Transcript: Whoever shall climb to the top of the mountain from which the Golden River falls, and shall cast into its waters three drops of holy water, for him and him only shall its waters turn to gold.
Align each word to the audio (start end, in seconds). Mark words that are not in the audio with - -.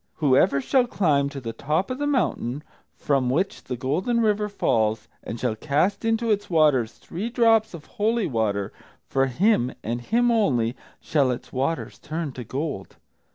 Whoever 0.15 0.59
shall 0.61 0.87
climb 0.87 1.29
to 1.29 1.39
the 1.39 1.53
top 1.53 1.91
of 1.91 1.99
the 1.99 2.07
mountain 2.07 2.63
from 2.95 3.29
which 3.29 3.65
the 3.65 3.77
Golden 3.77 4.19
River 4.19 4.49
falls, 4.49 5.07
and 5.21 5.39
shall 5.39 5.55
cast 5.55 6.03
into 6.03 6.31
its 6.31 6.49
waters 6.49 6.93
three 6.93 7.29
drops 7.29 7.75
of 7.75 7.85
holy 7.85 8.25
water, 8.25 8.73
for 9.05 9.27
him 9.27 9.71
and 9.83 10.01
him 10.01 10.31
only 10.31 10.75
shall 10.99 11.29
its 11.29 11.53
waters 11.53 11.99
turn 11.99 12.31
to 12.31 12.43
gold. 12.43 12.95